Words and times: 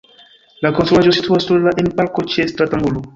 La 0.65 0.69
konstruaĵo 0.77 1.11
situas 1.17 1.45
sola 1.51 1.73
en 1.83 1.91
parko 2.01 2.25
ĉe 2.33 2.47
stratangulo. 2.53 3.05